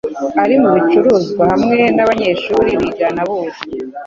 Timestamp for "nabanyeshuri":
1.95-2.69